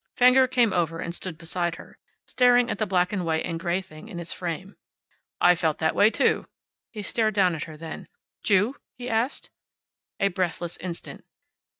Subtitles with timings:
[0.17, 3.83] Fenger came over and stood beside her, staring at the black and white and gray
[3.83, 4.75] thing in its frame.
[5.39, 6.47] "I felt that way, too."
[6.89, 8.07] He stared down at her, then.
[8.41, 9.51] "Jew?" he asked.
[10.19, 11.23] A breathless instant.